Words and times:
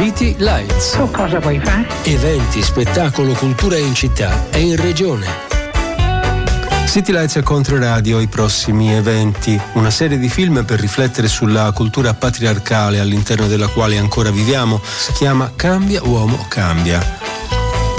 City 0.00 0.36
Lights. 0.38 0.92
Tu 0.92 1.10
cosa 1.10 1.40
vuoi 1.40 1.58
fare? 1.58 1.84
Eventi, 2.04 2.62
spettacolo, 2.62 3.32
cultura 3.32 3.76
in 3.78 3.96
città 3.96 4.48
e 4.50 4.60
in 4.60 4.76
regione. 4.76 5.26
City 6.86 7.10
Lights 7.10 7.34
e 7.34 7.42
Controradio, 7.42 8.20
i 8.20 8.28
prossimi 8.28 8.94
eventi, 8.94 9.60
una 9.72 9.90
serie 9.90 10.16
di 10.16 10.28
film 10.28 10.64
per 10.64 10.78
riflettere 10.78 11.26
sulla 11.26 11.72
cultura 11.72 12.14
patriarcale 12.14 13.00
all'interno 13.00 13.48
della 13.48 13.66
quale 13.66 13.98
ancora 13.98 14.30
viviamo, 14.30 14.80
si 14.84 15.10
chiama 15.14 15.50
Cambia 15.56 16.00
uomo 16.04 16.46
cambia. 16.46 17.04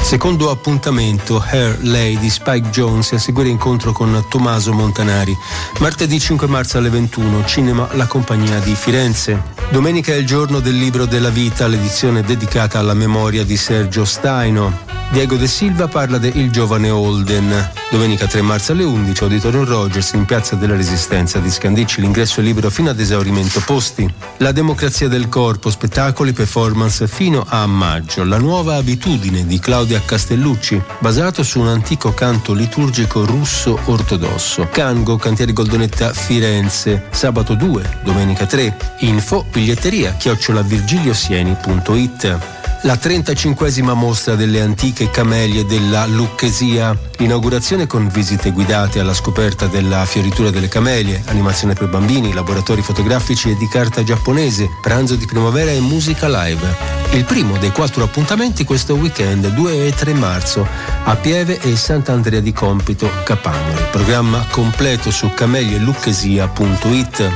Secondo 0.02 0.52
appuntamento, 0.52 1.44
Hair 1.46 1.80
Lady 1.82 2.30
Spike 2.30 2.70
Jones 2.70 3.12
a 3.12 3.20
seguire 3.20 3.50
incontro 3.50 3.92
con 3.92 4.24
Tommaso 4.30 4.72
Montanari. 4.72 5.38
Martedì 5.80 6.18
5 6.18 6.48
marzo 6.48 6.78
alle 6.78 6.90
21, 6.90 7.44
Cinema 7.44 7.90
La 7.92 8.08
Compagnia 8.08 8.60
di 8.60 8.74
Firenze. 8.74 9.59
Domenica 9.72 10.14
è 10.14 10.16
il 10.16 10.26
giorno 10.26 10.60
del 10.62 10.76
libro 10.76 11.06
della 11.06 11.30
vita, 11.30 11.68
l'edizione 11.68 12.24
dedicata 12.24 12.80
alla 12.80 12.96
memoria 12.96 13.44
di 13.44 13.56
Sergio 13.56 14.04
Staino. 14.04 14.89
Diego 15.12 15.38
De 15.38 15.48
Silva 15.48 15.88
parla 15.88 16.20
de 16.20 16.28
Il 16.28 16.52
giovane 16.52 16.92
Holden. 16.92 17.72
Domenica 17.90 18.28
3 18.28 18.44
marzo 18.44 18.74
alle 18.74 18.84
11, 18.84 19.24
Auditorium 19.24 19.66
Rogers 19.66 20.14
in 20.14 20.26
Piazza 20.26 20.56
della 20.56 20.76
Resistenza 20.76 21.40
di 21.40 21.50
Scandicci, 21.50 22.02
l'ingresso 22.02 22.42
è 22.42 22.44
libero 22.44 22.70
fino 22.70 22.92
ad 22.92 23.00
esaurimento 23.00 23.60
posti. 23.66 24.08
La 24.38 24.52
democrazia 24.52 25.08
del 25.08 25.28
corpo, 25.28 25.72
spettacoli, 25.72 26.32
performance 26.32 27.08
fino 27.08 27.44
a 27.48 27.66
maggio. 27.66 28.24
La 28.24 28.38
nuova 28.38 28.76
abitudine 28.76 29.48
di 29.48 29.58
Claudia 29.58 30.00
Castellucci, 30.06 30.80
basato 31.00 31.42
su 31.42 31.60
un 31.60 31.70
antico 31.70 32.14
canto 32.14 32.54
liturgico 32.54 33.26
russo 33.26 33.80
ortodosso. 33.86 34.68
Cango, 34.72 35.16
Cantieri 35.16 35.54
Goldonetta 35.54 36.14
Firenze, 36.14 37.08
sabato 37.10 37.56
2, 37.56 38.02
domenica 38.04 38.46
3. 38.46 38.78
Info, 39.00 39.44
biglietteria, 39.52 40.14
chiocciolavirgiliosieni.it. 40.14 42.59
La 42.84 42.94
35esima 42.94 43.94
mostra 43.94 44.36
delle 44.36 44.62
antiche 44.62 45.10
camelie 45.10 45.66
della 45.66 46.06
Lucchesia. 46.06 46.98
L'inaugurazione 47.18 47.88
con 47.88 48.08
visite 48.08 48.52
guidate 48.52 49.02
alla 49.02 49.14
scoperta 49.14 49.68
della 49.68 50.06
fioritura 50.06 50.50
delle 50.50 50.70
camelie, 50.70 51.22
animazione 51.26 51.74
per 51.74 51.90
bambini, 51.90 52.32
laboratori 52.32 52.82
fotografici 52.82 53.50
e 53.50 53.58
di 53.58 53.68
carta 53.68 54.02
giapponese, 54.02 54.70
pranzo 54.82 55.16
di 55.16 55.26
primavera 55.26 55.72
e 55.72 55.82
musica 55.82 56.30
live. 56.30 56.74
Il 57.12 57.26
primo 57.26 57.58
dei 57.58 57.72
quattro 57.72 58.06
appuntamenti 58.06 58.64
questo 58.64 58.96
weekend 58.96 59.48
2 59.50 59.88
e 59.88 59.94
3 59.94 60.14
marzo 60.14 60.66
a 61.04 61.16
Pieve 61.18 61.60
e 61.60 61.76
Sant'Andrea 61.76 62.40
di 62.40 62.54
Compito, 62.54 63.12
Capagnoli. 63.26 63.88
Programma 63.92 64.46
completo 64.52 65.12
su 65.12 65.30
camelielucchesia.it. 65.34 67.32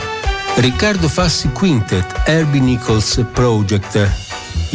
Riccardo 0.56 1.10
Fassi 1.10 1.50
Quintet, 1.50 2.22
Herbie 2.26 2.62
Nichols 2.62 3.26
Project, 3.34 4.10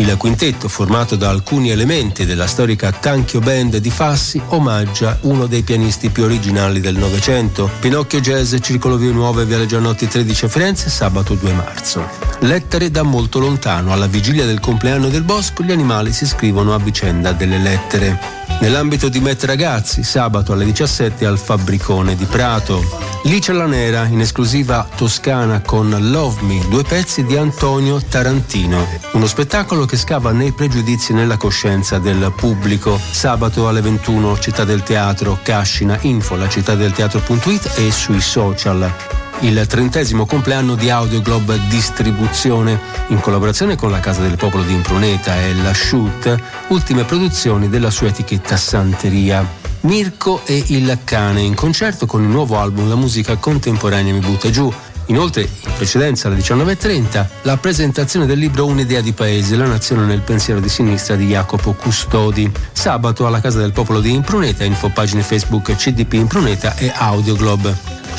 il 0.00 0.16
quintetto, 0.16 0.68
formato 0.68 1.16
da 1.16 1.28
alcuni 1.28 1.70
elementi 1.70 2.24
della 2.24 2.46
storica 2.46 2.92
Tanchio 2.92 3.40
Band 3.40 3.78
di 3.78 3.90
Fassi, 3.90 4.40
omaggia 4.48 5.18
uno 5.22 5.46
dei 5.46 5.62
pianisti 5.62 6.10
più 6.10 6.24
originali 6.24 6.80
del 6.80 6.96
Novecento. 6.96 7.68
Pinocchio 7.80 8.20
Jazz, 8.20 8.54
Circolo 8.60 8.96
Vie 8.96 9.10
Nuove, 9.10 9.44
Viale 9.44 9.66
Giannotti 9.66 10.06
13 10.06 10.44
a 10.44 10.48
Firenze, 10.48 10.88
sabato 10.88 11.34
2 11.34 11.52
marzo. 11.52 12.06
Lettere 12.40 12.90
da 12.90 13.02
molto 13.02 13.38
lontano. 13.40 13.92
Alla 13.92 14.06
vigilia 14.06 14.46
del 14.46 14.60
compleanno 14.60 15.08
del 15.08 15.22
bosco, 15.22 15.62
gli 15.62 15.72
animali 15.72 16.12
si 16.12 16.26
scrivono 16.26 16.74
a 16.74 16.78
vicenda 16.78 17.32
delle 17.32 17.58
lettere. 17.58 18.18
Nell'ambito 18.60 19.08
di 19.08 19.20
Met 19.20 19.44
Ragazzi, 19.44 20.02
sabato 20.02 20.52
alle 20.52 20.64
17 20.64 21.26
al 21.26 21.38
Fabbricone 21.38 22.14
di 22.14 22.24
Prato. 22.24 23.07
Licia 23.22 23.52
la 23.52 23.66
Nera, 23.66 24.06
in 24.06 24.20
esclusiva 24.20 24.88
toscana 24.96 25.60
con 25.60 25.94
Love 26.10 26.42
Me, 26.42 26.64
due 26.68 26.82
pezzi 26.82 27.24
di 27.24 27.36
Antonio 27.36 28.00
Tarantino. 28.00 28.86
Uno 29.12 29.26
spettacolo 29.26 29.84
che 29.84 29.96
scava 29.96 30.32
nei 30.32 30.52
pregiudizi 30.52 31.12
e 31.12 31.14
nella 31.14 31.36
coscienza 31.36 31.98
del 31.98 32.32
pubblico. 32.34 32.98
Sabato 32.98 33.68
alle 33.68 33.80
21, 33.80 34.38
Città 34.38 34.64
del 34.64 34.82
Teatro, 34.82 35.38
Cascina, 35.42 35.98
info 36.02 36.36
la 36.36 36.48
cittàdelteatro.it 36.48 37.72
e 37.76 37.90
sui 37.90 38.20
social 38.20 38.92
il 39.40 39.66
trentesimo 39.68 40.26
compleanno 40.26 40.74
di 40.74 40.90
Audio 40.90 41.22
Globe 41.22 41.60
Distribuzione, 41.68 42.80
in 43.08 43.20
collaborazione 43.20 43.76
con 43.76 43.90
la 43.90 44.00
Casa 44.00 44.22
del 44.22 44.36
Popolo 44.36 44.64
di 44.64 44.72
Impruneta 44.74 45.40
e 45.40 45.54
la 45.54 45.72
Shoot, 45.72 46.42
ultime 46.68 47.04
produzioni 47.04 47.68
della 47.68 47.90
sua 47.90 48.08
etichetta 48.08 48.56
Santeria. 48.56 49.67
Mirko 49.88 50.42
e 50.44 50.62
il 50.66 50.98
cane 51.02 51.40
in 51.40 51.54
concerto 51.54 52.04
con 52.04 52.22
il 52.22 52.28
nuovo 52.28 52.58
album 52.58 52.90
La 52.90 52.94
musica 52.94 53.36
contemporanea 53.36 54.12
mi 54.12 54.18
butta 54.18 54.50
giù. 54.50 54.70
Inoltre, 55.06 55.40
in 55.40 55.72
precedenza 55.76 56.28
alle 56.28 56.36
19.30, 56.36 57.26
la 57.40 57.56
presentazione 57.56 58.26
del 58.26 58.38
libro 58.38 58.66
Un'idea 58.66 59.00
di 59.00 59.14
paese, 59.14 59.56
la 59.56 59.64
nazione 59.64 60.04
nel 60.04 60.20
pensiero 60.20 60.60
di 60.60 60.68
sinistra 60.68 61.16
di 61.16 61.28
Jacopo 61.28 61.72
Custodi. 61.72 62.52
Sabato 62.70 63.26
alla 63.26 63.40
Casa 63.40 63.60
del 63.60 63.72
Popolo 63.72 64.00
di 64.02 64.12
Impruneta, 64.12 64.62
info 64.62 64.90
pagine 64.90 65.22
Facebook 65.22 65.74
CDP 65.74 66.12
Impruneta 66.12 66.76
e 66.76 66.92
Audio 66.94 67.34
Globe. 67.34 67.74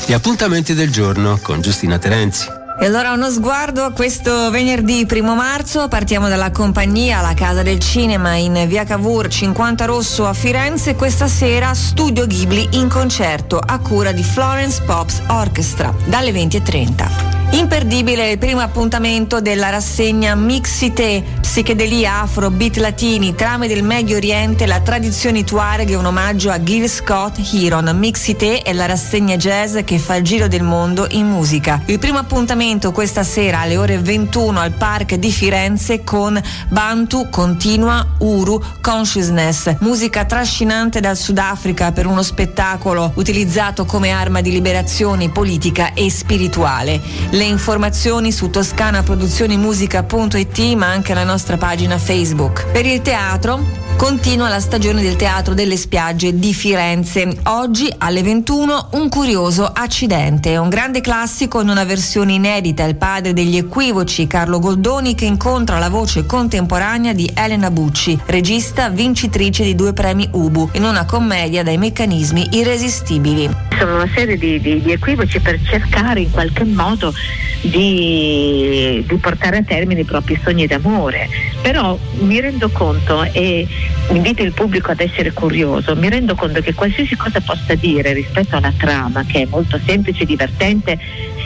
Gli 0.08 0.14
appuntamenti 0.14 0.74
del 0.74 0.90
giorno 0.90 1.38
con 1.40 1.62
Giustina 1.62 2.00
Terenzi. 2.00 2.59
E 2.82 2.86
allora 2.86 3.12
uno 3.12 3.30
sguardo 3.30 3.84
a 3.84 3.92
questo 3.92 4.50
venerdì 4.52 5.06
primo 5.06 5.36
marzo, 5.36 5.90
partiamo 5.90 6.30
dalla 6.30 6.50
compagnia 6.50 7.20
La 7.20 7.34
Casa 7.34 7.62
del 7.62 7.80
Cinema 7.80 8.36
in 8.36 8.64
via 8.68 8.86
Cavour 8.86 9.28
50 9.28 9.84
Rosso 9.84 10.26
a 10.26 10.34
Firenze, 10.34 10.96
questa 10.96 11.28
sera 11.28 11.74
Studio 11.74 12.26
Ghibli 12.26 12.70
in 12.72 12.88
concerto 12.88 13.60
a 13.60 13.80
cura 13.80 14.14
di 14.14 14.24
Florence 14.24 14.82
Pops 14.84 15.22
Orchestra 15.28 15.94
dalle 16.06 16.32
20.30. 16.32 17.29
Imperdibile 17.52 18.30
il 18.30 18.38
primo 18.38 18.62
appuntamento 18.62 19.42
della 19.42 19.70
rassegna 19.70 20.36
Mixite, 20.36 21.24
psichedelia 21.42 22.22
afro, 22.22 22.52
beat 22.52 22.78
latini, 22.78 23.34
trame 23.34 23.68
del 23.68 23.82
Medio 23.82 24.18
Oriente, 24.18 24.68
la 24.68 24.82
tradizione 24.82 25.44
tuareg 25.44 25.90
e 25.90 25.96
un 25.96 26.06
omaggio 26.06 26.52
a 26.52 26.62
Gil 26.62 26.88
Scott 26.88 27.40
Heron. 27.52 27.90
Mixite 27.98 28.62
è 28.62 28.72
la 28.72 28.86
rassegna 28.86 29.36
jazz 29.36 29.80
che 29.84 29.98
fa 29.98 30.16
il 30.16 30.24
giro 30.24 30.48
del 30.48 30.62
mondo 30.62 31.08
in 31.10 31.28
musica. 31.28 31.82
Il 31.86 31.98
primo 31.98 32.20
appuntamento 32.20 32.92
questa 32.92 33.24
sera 33.24 33.62
alle 33.62 33.78
ore 33.78 33.98
21 33.98 34.60
al 34.60 34.72
Park 34.74 35.16
di 35.16 35.32
Firenze 35.32 36.04
con 36.04 36.40
Bantu 36.68 37.30
Continua 37.32 38.06
Uru 38.20 38.62
Consciousness, 38.80 39.76
musica 39.80 40.24
trascinante 40.26 41.00
dal 41.00 41.18
Sudafrica 41.18 41.92
per 41.92 42.06
uno 42.06 42.22
spettacolo 42.22 43.12
utilizzato 43.16 43.86
come 43.86 44.12
arma 44.12 44.42
di 44.42 44.52
liberazione 44.52 45.30
politica 45.30 45.94
e 45.94 46.12
spirituale 46.12 47.02
le 47.40 47.46
informazioni 47.46 48.34
su 48.34 48.50
toscanaproduzionimusica.it 48.50 50.60
ma 50.76 50.88
anche 50.88 51.14
la 51.14 51.24
nostra 51.24 51.56
pagina 51.56 51.98
Facebook. 51.98 52.70
Per 52.72 52.86
il 52.86 53.02
teatro 53.02 53.89
Continua 54.00 54.48
la 54.48 54.62
stagione 54.62 55.02
del 55.02 55.18
Teatro 55.18 55.54
delle 55.54 55.76
Spiagge 55.76 56.40
di 56.40 56.54
Firenze. 56.54 57.38
Oggi 57.44 57.94
alle 57.98 58.24
21 58.24 58.92
un 58.94 59.10
curioso 59.10 59.66
accidente, 59.66 60.56
un 60.56 60.70
grande 60.70 61.02
classico 61.02 61.60
in 61.60 61.68
una 61.68 61.84
versione 61.84 62.32
inedita, 62.32 62.86
il 62.86 62.96
padre 62.96 63.34
degli 63.34 63.58
equivoci 63.58 64.26
Carlo 64.26 64.60
Goldoni 64.60 65.16
che 65.16 65.26
incontra 65.26 65.80
la 65.80 65.90
voce 65.90 66.26
contemporanea 66.26 67.12
di 67.12 67.30
Elena 67.36 67.70
Bucci, 67.72 68.18
regista 68.28 68.88
vincitrice 68.88 69.66
di 69.66 69.76
due 69.76 69.92
premi 69.92 70.30
Ubu, 70.32 70.70
in 70.76 70.86
una 70.86 71.04
commedia 71.04 71.62
dai 71.62 71.78
meccanismi 71.78 72.48
irresistibili. 72.54 73.50
Sono 73.78 73.96
una 73.96 74.10
serie 74.16 74.38
di, 74.38 74.62
di, 74.62 74.82
di 74.82 74.94
equivoci 74.94 75.42
per 75.42 75.60
cercare 75.62 76.22
in 76.22 76.32
qualche 76.32 76.64
modo 76.64 77.14
di, 77.62 79.04
di 79.08 79.16
portare 79.16 79.58
a 79.58 79.64
termine 79.64 80.02
i 80.02 80.06
propri 80.06 80.40
sogni 80.44 80.68
d'amore, 80.68 81.30
però 81.62 81.98
mi 82.20 82.40
rendo 82.40 82.70
conto 82.70 83.24
e 83.32 83.68
invito 84.12 84.44
il 84.44 84.54
pubblico 84.54 84.92
ad 84.92 85.00
essere 85.00 85.32
curioso, 85.32 85.96
mi 85.96 86.10
rendo 86.10 86.36
conto 86.36 86.62
che 86.62 86.74
qualsiasi 86.74 87.16
cosa 87.16 87.42
possa 87.42 87.76
dire 87.76 88.14
rispetto 88.14 88.56
alla 88.56 88.74
trama, 88.76 89.24
che 89.26 89.42
è 89.42 89.48
molto 89.50 89.80
semplice, 89.86 90.26
divertente 90.26 90.98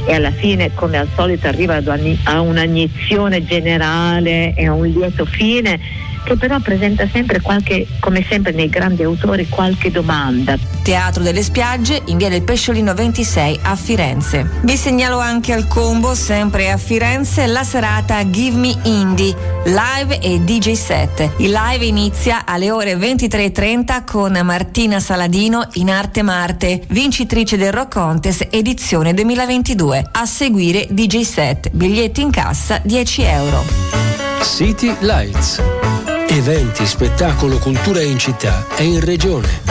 e 0.05 0.13
alla 0.13 0.31
fine 0.31 0.73
come 0.73 0.97
al 0.97 1.07
solito 1.15 1.47
arriva 1.47 1.81
a 2.23 2.39
un'agnizione 2.41 3.45
generale 3.45 4.53
e 4.55 4.67
a 4.67 4.73
un 4.73 4.85
lieto 4.85 5.25
fine, 5.25 5.79
che 6.23 6.35
però 6.35 6.59
presenta 6.59 7.07
sempre 7.11 7.41
qualche, 7.41 7.85
come 7.99 8.25
sempre 8.27 8.51
nei 8.51 8.69
grandi 8.69 9.03
autori, 9.03 9.47
qualche 9.49 9.91
domanda. 9.91 10.57
Teatro 10.81 11.23
delle 11.23 11.43
Spiagge 11.43 12.01
in 12.05 12.17
via 12.17 12.29
del 12.29 12.43
Pesciolino 12.43 12.93
26 12.93 13.59
a 13.63 13.75
Firenze. 13.75 14.49
Vi 14.61 14.75
segnalo 14.75 15.19
anche 15.19 15.53
al 15.53 15.67
combo, 15.67 16.15
sempre 16.15 16.71
a 16.71 16.77
Firenze, 16.77 17.45
la 17.47 17.63
serata 17.63 18.29
Give 18.29 18.57
Me 18.57 18.75
Indie, 18.83 19.35
live 19.65 20.19
e 20.19 20.43
DJ 20.43 20.73
set. 20.73 21.31
Il 21.37 21.51
live 21.51 21.85
inizia 21.85 22.45
alle 22.45 22.71
ore 22.71 22.95
23.30 22.95 24.03
con 24.05 24.39
Martina 24.43 24.99
Saladino 24.99 25.67
in 25.73 25.89
Arte 25.89 26.21
Marte, 26.21 26.83
vincitrice 26.89 27.57
del 27.57 27.71
Rock 27.71 27.93
Contest 27.93 28.47
edizione 28.49 29.13
2022. 29.13 30.09
A 30.11 30.25
seguire 30.25 30.87
DJ 30.89 31.21
set, 31.21 31.69
biglietti 31.71 32.21
in 32.21 32.31
cassa 32.31 32.79
10 32.83 33.21
euro. 33.23 33.63
City 34.41 34.95
Lights. 34.99 36.12
Eventi, 36.33 36.83
spettacolo, 36.87 37.59
cultura 37.59 38.01
in 38.01 38.17
città 38.17 38.65
e 38.75 38.85
in 38.85 38.99
regione. 39.01 39.62